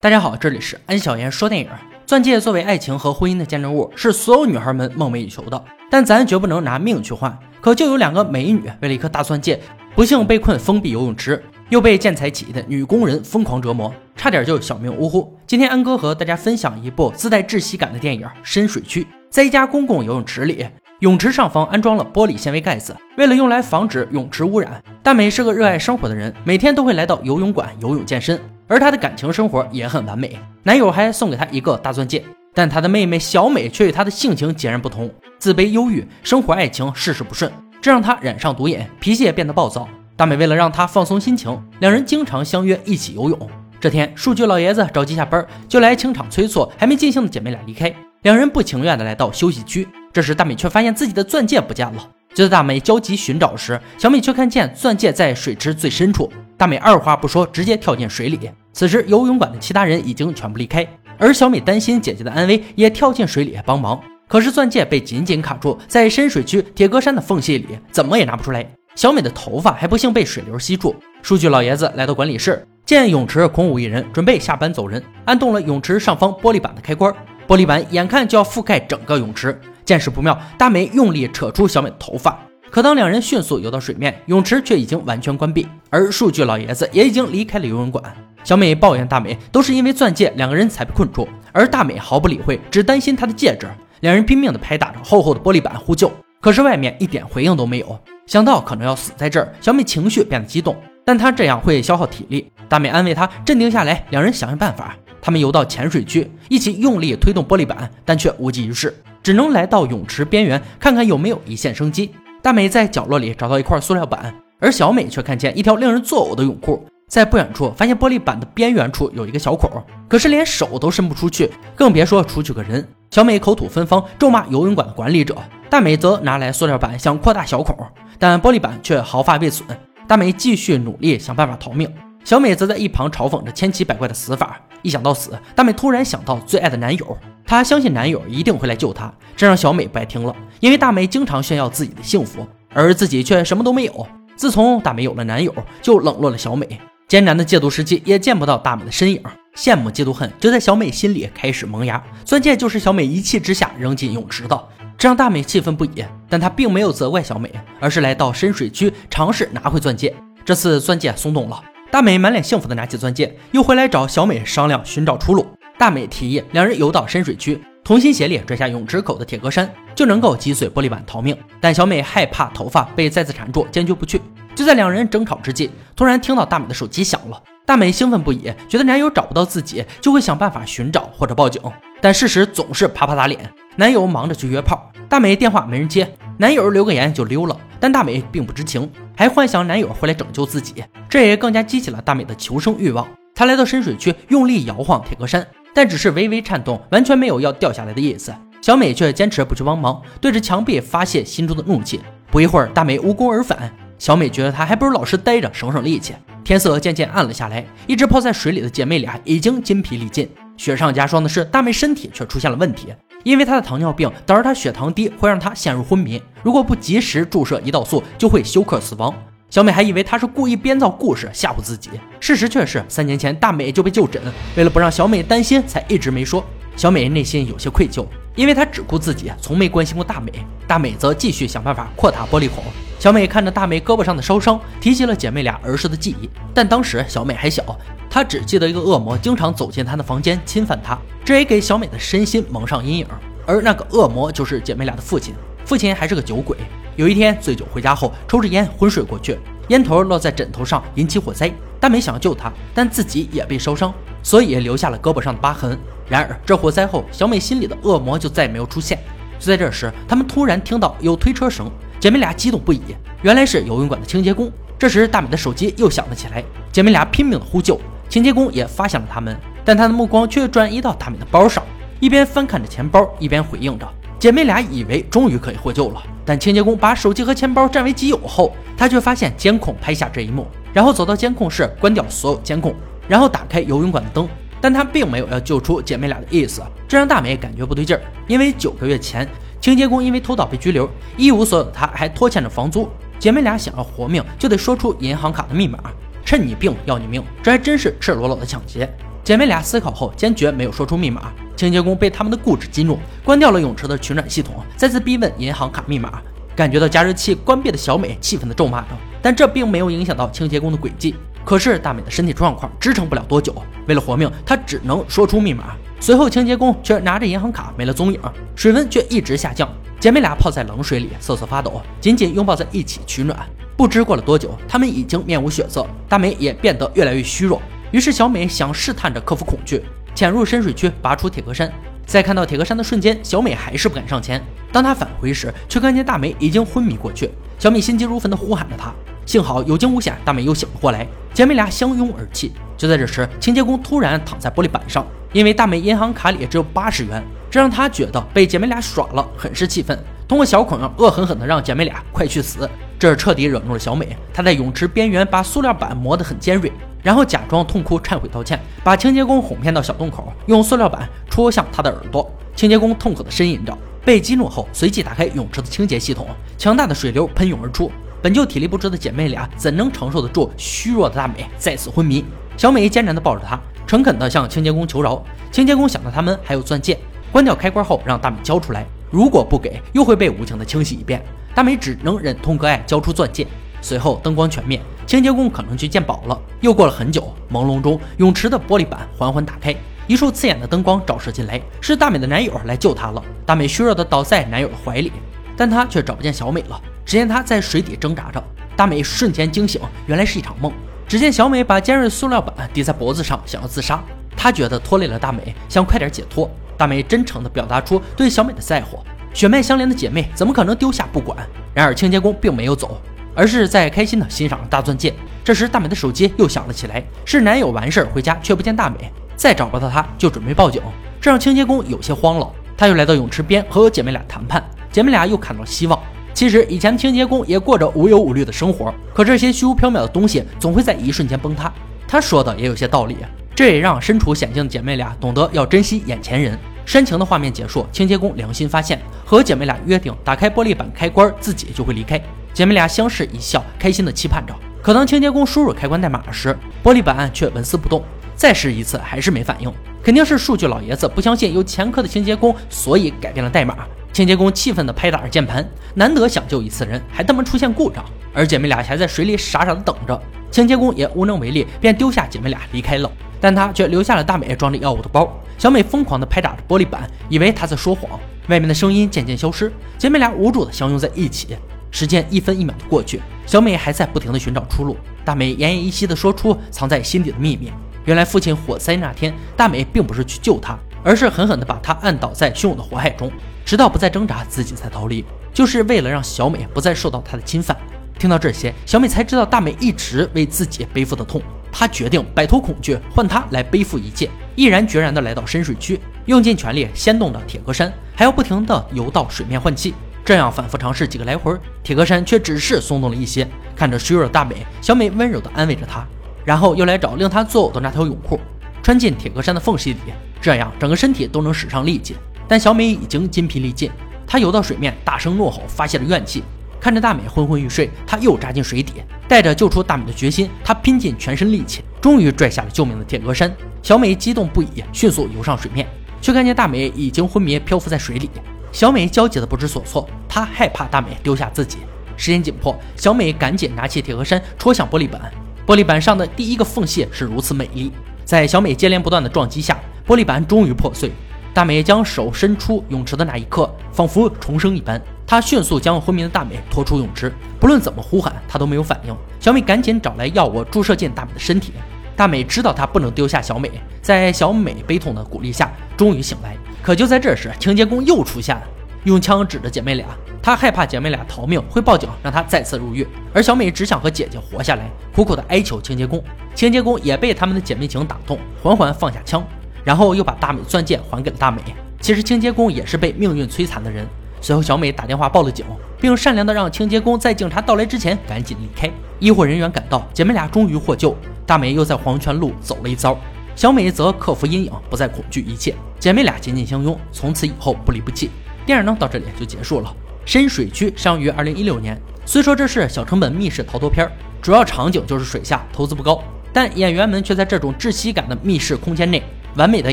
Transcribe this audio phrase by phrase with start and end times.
[0.00, 1.68] 大家好，这里是安小言说电影。
[2.06, 5.64] 钻戒作为爱情和婚姻的见证物，是所有女孩们梦寐以求的。
[5.90, 7.36] 但咱绝不能拿命去换。
[7.60, 9.60] 可就有两个美女为了一颗大钻戒，
[9.96, 15.36] 不幸被困封闭游泳池，又被建材企业的女工人疯狂折磨，差点就小命呜呼。
[15.48, 19.02] 今天安哥和大家分享一部自带窒息感的电影《深水区》。
[19.28, 20.64] 在一家公共游泳池里，
[21.00, 24.80] 泳池上方安装了玻璃纤维盖子，为了用来防止泳池污染。
[25.02, 28.40] 大美是个热爱生活的人，每天都会来到游泳馆游泳健身。
[28.68, 32.22] 而她的感情生活也很完美，男友还送给她一个大钻戒。
[32.54, 39.88] 但她的妹妹小美却与她的性情截然不同，自卑、忧郁，生活、爱情事事不顺，这让她染上毒瘾，脾气也变得暴躁。
[40.16, 43.50] 大美为了让她放松心情，两人经常相约一起游泳。
[43.80, 47.94] 这天，数据老爷子着急下班，就来清场催促还没尽兴的姐妹俩离开。
[48.22, 52.10] 两人不情愿的来到休息区，这时大美却发现自己的钻戒不见了。
[52.34, 56.28] 就在大美焦急寻找时，小美却看见钻戒在水池最深处。
[56.58, 58.50] 大美二话不说，直接跳进水里。
[58.72, 60.84] 此时，游泳馆的其他人已经全部离开，
[61.16, 64.00] 而小美担心姐姐的安危，也跳进水里帮忙。
[64.26, 68.68] 可是钻戒被紧紧卡住在深水区铁格栅的缝隙里，怎么也拿不出来。
[68.96, 70.96] 小美的头发还不幸被水流吸住。
[71.22, 77.14] 数据老爷子来到管理室，见泳池空无一人，准备下班走人，按动了泳池上方玻璃板的开关，
[77.46, 79.56] 玻璃板眼看就要覆盖整个泳池。
[79.84, 82.36] 见势不妙，大美用力扯出小美的头发。
[82.70, 88.02] 可当两人迅速游到水面，泳池却已经完全关闭，而数据老爷子也已经离开了游泳馆。
[88.44, 93.66] 小美抱怨大美都是因为钻戒，两个人才被困住，而大美毫不理会，只担心她的戒指。
[94.00, 96.10] 两人拼命地拍打着厚厚的玻璃板呼救，
[96.40, 97.98] 可是外面一点回应都没有。
[98.26, 102.50] 想到可能要死在这儿，小美情绪变得激动，但她这样会消耗体力。
[102.68, 104.94] 大美安慰她镇定下来，两人想想办法。
[105.20, 112.12] 他们游到浅水区，一起用力推动玻璃板，但却无济于事，只能来到泳池边缘看看有没有一线生机。
[112.40, 116.86] 大美在角落里找到一块塑料板，而小美却看见一条令人作呕的泳裤。
[117.08, 119.70] 在不远处发现玻璃板的边缘处有一个小孔，
[120.08, 122.86] 可是连手都伸不出去，更别说出去个人。
[123.10, 125.34] 小美口吐芬芳，咒骂游泳馆的管理者。
[125.70, 127.74] 大美则拿来塑料板想扩大小孔，
[128.18, 129.66] 但玻璃板却毫发未损。
[130.06, 131.90] 大美继续努力想办法逃命，
[132.24, 134.60] 小美则在一旁嘲讽着千奇百怪的死法。
[134.82, 137.18] 一想到死，大美突然想到最爱的男友。
[137.48, 140.36] 她相信男友一定会来救她，这让小美不爱听了。
[140.60, 144.06] 因为大美经常炫耀自己的幸福，而自己却什么都没有。
[144.36, 146.78] 自从大美有了男友，就冷落了小美。
[147.08, 149.22] 艰难的戒毒时期，也见不到大美的身影。
[149.56, 152.04] 羡慕、嫉妒、恨就在小美心里开始萌芽。
[152.22, 156.04] 钻戒就是小美一气之下扔进泳池的，这让大美气愤不已。
[156.28, 157.50] 但她并没有责怪小美，
[157.80, 160.14] 而是来到深水区尝试拿回钻戒。
[160.44, 161.58] 这次钻戒松动了，
[161.90, 165.46] 大美满脸幸福的拿起钻戒，又回来找小美商量寻找出路。
[165.78, 171.38] 大美提议两人游到深水区，同心协力拽下泳池口的铁格栅，就能够击碎玻璃板逃命。
[171.60, 174.20] 但小美害怕头发被再次缠住，坚决不去。
[174.56, 177.40] 就在两人争吵之际，突然听到大美的手机响了。
[177.64, 181.62] 大美兴奋不已，觉得男友找不到自己，就会想办法寻找或者报警。
[182.00, 183.38] 但事实总是啪啪打脸，
[183.76, 187.56] 男友忙着去约炮，大美电话没人接，男友留个言就溜了。
[187.78, 193.06] 但大美并不知情，还幻想男友会来拯救自己，这也更加激起了大美的求生欲望。
[193.34, 195.44] 她来到深水区，用力摇晃铁格栅。
[195.78, 198.34] 但只是微微颤动，完全没有要掉下来的意思。
[198.60, 202.00] 小美却坚持不去帮忙，对着墙壁发泄心中的怒气。
[202.32, 203.72] 不一会儿，大美无功而返。
[203.96, 206.14] 小美觉得她还不如老实待着，省省力气。
[206.42, 210.28] 天色渐渐暗了下来，一直泡在水里的姐妹俩已经筋疲力尽。
[210.56, 212.88] 雪上加霜的是，大美身体却出现了问题，
[213.22, 216.20] 因为她的糖尿病导致她血糖低，会让她陷入昏迷。
[216.42, 219.14] 如果不及时注射胰岛素，就会休克死亡。
[219.50, 221.88] 小美还以为他是故意编造故事吓唬自己，
[222.20, 224.20] 事实却是三年前大美就被就诊，
[224.56, 226.44] 为了不让小美担心，才一直没说。
[226.76, 228.06] 小美内心有些愧疚，
[228.36, 230.30] 因为她只顾自己，从没关心过大美。
[230.66, 232.62] 大美则继续想办法扩大玻璃孔。
[232.98, 237.64] 小美看着大美胳膊上的烧伤，提起了姐妹俩儿时的记忆，但当时小美还小，
[238.10, 243.06] 她只记得一个恶魔经常走进她的房间侵犯她，这也给小美的身心蒙上阴影。
[243.46, 246.54] 而那个恶魔就是姐妹俩的父亲，父亲还是个酒鬼。
[246.98, 249.38] 有一天醉酒回家后，抽着烟昏睡过去，
[249.68, 251.48] 烟头落在枕头上，引起火灾。
[251.78, 255.78] 大美想要救他，但自己也被烧伤，所以留下了胳膊上的疤痕。
[256.08, 258.98] 然而这火灾后，小美心里的恶魔就再也没有出现。
[259.38, 261.70] 就在这时，他们突然听到有推车声，
[262.00, 262.80] 姐妹俩激动不已，
[263.22, 264.50] 原来是游泳馆的清洁工。
[264.76, 266.42] 这时大美的手机又响了起来，
[266.72, 271.62] 姐妹俩拼命的呼救，清洁工也发现了他们，但他的目光却转移到大美的包上，
[272.00, 273.88] 一边翻看着钱包，一边回应着。
[274.18, 282.74] 姐妹俩以为终于可以获救了，但清洁工把手机和钱包占为己有后，他却发现监控拍下这一幕，然后走到监控室关掉所有监控，
[283.08, 284.28] 然后打开游泳馆的灯，
[284.60, 289.26] 但他并没有要救出姐妹俩的意思，这让大美感觉不对劲儿，因为九个月前
[289.58, 290.86] 清洁工因为偷盗被拘留，
[291.16, 292.86] 一无所有的他还拖欠着房租，
[293.18, 295.78] 姐妹俩想要活命就得说出银行卡的密码，
[296.26, 298.86] 趁你病要你命，这还真是赤裸裸的抢劫。
[299.28, 301.30] 姐妹俩思考后，坚决没有说出密码。
[301.54, 306.22] 清洁工被他们的固执激怒，关掉了泳池的取暖系统，再次逼问银行卡密码。
[306.56, 308.86] 感觉到加热器关闭的小美气愤地咒骂着，
[309.20, 311.14] 但这并没有影响到清洁工的诡计。
[311.44, 313.54] 可是大美的身体状况支撑不了多久，
[313.86, 315.74] 为了活命，她只能说出密码。
[316.00, 318.18] 随后，清洁工却拿着银行卡没了踪影，
[318.56, 319.68] 水温却一直下降。
[320.00, 323.38] 姐妹俩泡在冷水里瑟瑟发抖，紧紧拥抱在一起取暖。
[323.76, 327.60] 不知过了多久，她们已经面无血色，大美也变得越来越虚弱。
[327.90, 329.82] 于是小美想试探着克服恐惧，
[330.14, 331.70] 潜入深水区拔出铁壳山。
[332.04, 334.42] 在看到铁壳山的瞬间，小美还是不敢上前。
[334.72, 337.30] 当她返回时，却看见大美已经昏迷过去。
[337.58, 338.92] 小美心急如焚地呼喊着她，
[339.24, 341.06] 幸好有惊无险，大美又醒了过来。
[341.32, 342.52] 姐妹俩相拥而泣。
[342.76, 349.98] 就在这时，清洁工突然躺在玻璃板上，因为大美银行卡里只有八十元，这让她觉得被姐妹俩耍了，很是气愤。
[350.26, 352.68] 通过小孔恶狠狠地让姐妹俩快去死，
[352.98, 354.16] 这彻底惹怒了小美。
[354.32, 356.70] 她在泳池边缘把塑料板磨得很尖锐。
[357.08, 362.30] 然后假装痛哭忏悔道歉，把清洁工哄骗到小洞口，用塑料板戳向他的耳朵。
[362.54, 363.74] 清洁工痛苦地呻吟着，
[364.04, 366.26] 被激怒后随即打开泳池的清洁系统，
[366.58, 367.90] 强大的水流喷涌而出。
[368.20, 372.22] 本就体力不支的姐妹俩怎能承受得住虚弱的大美再次昏迷？
[372.58, 375.24] 小美艰难地抱着她，诚恳地向清洁工求饶。
[375.50, 376.98] 清洁工想到他们还有钻戒，
[377.32, 381.24] 关掉开关后让大美交出来，如果不给，又会被无情地清洗一遍。
[381.54, 383.46] 大美只能忍痛割爱，交出钻戒。
[383.80, 384.78] 随后灯光全灭。
[385.08, 386.38] 清洁工可能去见宝了。
[386.60, 389.74] 又过了很久，朦胧中，泳池的玻璃板缓缓打开，
[390.06, 393.22] 一束刺眼的灯光照射进来，是大美的男友来救她了。
[393.46, 395.10] 大美虚弱的倒在男友的怀里，
[395.56, 396.78] 但她却找不见小美了。
[397.06, 398.44] 只见她在水底挣扎着。
[398.76, 400.70] 大美瞬间惊醒，原来是一场梦。
[401.08, 404.04] 只见小美把尖锐塑料板抵在脖子上，想要自杀。
[404.36, 406.50] 她觉得拖累了大美，想快点解脱。
[406.76, 408.98] 大美真诚地表达出对小美的在乎，
[409.32, 411.38] 血脉相连的姐妹怎么可能丢下不管？
[411.72, 413.00] 然而清洁工并没有走。
[413.38, 415.14] 而是在开心的欣赏大钻戒。
[415.44, 420.82] 这时，大美的手机又响了起来，是男友完事儿回家却不见大美，再找不到她就准备报警，
[421.20, 422.50] 这让清洁工有些慌了。
[422.76, 425.96] 他又来到泳池边和姐妹俩谈判，姐妹俩又看到了希望。
[426.34, 431.72] 其实以前清洁工也过着无忧无虑的生活，可这些虚无缥缈的东西总会在一瞬间崩塌。
[432.08, 433.16] 他说的也有些道理，
[433.54, 436.58] 这也让身处险境的姐妹俩懂得要珍惜眼前人。
[436.84, 442.20] 煽情的画面结束，清洁工良心发现，和姐妹俩约定打开玻璃板开关，自己就会离开。
[442.58, 444.52] 姐妹俩相视一笑，开心的期盼着。
[444.82, 448.02] 可当清洁工输入开关代码时，玻璃板却纹丝不动。
[448.34, 449.72] 再试一次，还是没反应。
[450.02, 453.86] 肯定是数据老爷子不相信有前科的清洁工，所以改变了代码。
[454.12, 455.64] 清洁工气愤地拍打着键盘，
[455.94, 458.04] 难得想救一次人，还他妈出现故障。
[458.34, 460.20] 而姐妹俩还在水里傻傻的等着，
[460.50, 463.08] 清洁工也无能为力，便丢下姐妹俩离开了。
[463.40, 465.32] 但他却留下了大美装着药物的包。
[465.58, 468.18] 小美疯狂地拍打着玻璃板，以为他在说谎。
[468.48, 471.56] 外面的声音渐渐消失，姐妹俩无助地相拥在一起。
[471.90, 474.96] 时间一分一秒的过去，小美还在不停的寻找出路。
[475.24, 477.72] 大美奄奄一息的说出藏在心底的秘密：
[478.04, 483.30] 原来父亲火灾那天，大美并不是去救他，而是狠狠的把他按倒在汹涌的火海中，
[483.64, 487.76] 直到不再挣扎，自己才逃离，就是为了让小美不再受到他的侵犯。
[488.18, 491.40] 听到这些，小美才知道大美一直为自己背负的痛。
[491.70, 499.94] 她决定摆脱恐惧，换她来背负一切，毅然决然的来到深水区，用尽全力掀动着铁壳山，还要不停的游到水面换气。
[500.28, 503.48] 这样反复尝试几个来回，铁格山却只是松动了一些。
[503.74, 506.06] 看着虚弱的大美，小美温柔地安慰着她，
[506.44, 508.38] 然后又来找令她作呕的那条泳裤，
[508.82, 509.98] 穿进铁格山的缝隙里，
[510.38, 512.14] 这样整个身体都能使上力气。
[512.46, 513.90] 但小美已经筋疲力尽，
[514.26, 516.44] 她游到水面，大声怒吼，发泄了怨气。
[516.78, 523.50] 看着大美昏昏欲睡，她又扎进水底，带着救出大美的决心，她拼尽全身力气，终于拽下了救命的铁格山。
[523.82, 525.88] 小美激动不已，迅速游上水面，
[526.20, 528.28] 却看见大美已经昏迷，漂浮在水里。
[528.72, 531.78] 小美焦急的不知所措，她害怕大美丢下自己。
[532.16, 535.32] 时间紧迫，小美赶紧拿起铁盒山戳向玻璃板。
[535.66, 537.92] 玻璃板上的第一个缝隙是如此美丽，
[538.24, 541.12] 在小美接连不断的撞击下，玻璃板终于破碎。
[541.54, 547.32] 大美将手伸出泳池的那一刻，仿佛重生一般，她迅速将昏迷的大美拖出泳池。
[547.60, 549.16] 不论怎么呼喊，她都没有反应。
[549.40, 551.72] 小美赶紧找来药物注射进大美的身体。
[552.16, 553.70] 大美知道她不能丢下小美，
[554.02, 556.56] 在小美悲痛的鼓励下，终于醒来。
[556.88, 558.62] 可就在这时，清洁工又出现了，
[559.04, 560.06] 用枪指着姐妹俩。
[560.42, 563.06] 他害怕姐妹俩逃命会报警，让他再次入狱。
[563.34, 566.24] 而小美只想和姐姐活下来，苦苦的哀求清洁工。
[566.54, 569.46] 清洁工也被他们的姐妹情打动，缓缓放下枪，
[569.84, 571.60] 然后又把大美钻戒还给了大美。
[572.00, 574.06] 其实清洁工也是被命运摧残的人。
[574.40, 575.66] 随后，小美打电话报了警，
[576.00, 578.90] 并善良的让清洁工在警察到来之前赶紧离开。
[579.18, 581.14] 医护人员赶到，姐妹俩终于获救。
[581.44, 583.14] 大美又在黄泉路走了一遭。
[583.58, 585.74] 小美则克服阴影，不再恐惧一切。
[585.98, 588.30] 姐妹俩紧紧相拥，从此以后不离不弃。
[588.64, 589.92] 电影呢，到这里就结束了。
[590.24, 594.08] 深水区上于二零一六年，虽说这是小成本密室逃脱片，
[594.40, 596.22] 主要场景就是水下，投资不高。
[596.52, 599.20] 但演员们却在这种窒息感的密室空间内，
[599.56, 599.92] 完美的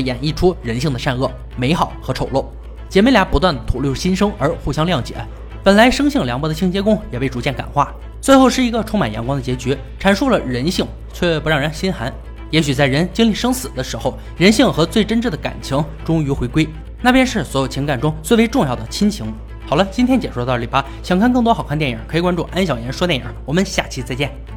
[0.00, 2.44] 演绎出人性的善恶、美好和丑陋。
[2.88, 5.16] 姐妹俩不断吐露心声而互相谅解，
[5.64, 12.14] 本来生性凉薄的清洁工也被逐渐感化，最后是一个充满阳光的结局，阐述了人性却不让人心寒。
[12.50, 16.68] 也许在人经历生死的时候，人性和最真挚的感情终于回归，
[17.02, 19.32] 那便是所有情感中最为重要的亲情。
[19.66, 20.84] 好了，今天解说到这里吧。
[21.02, 23.24] 想看更多好看电影，可以关注安小言说电影。
[23.44, 24.55] 我们下期再见。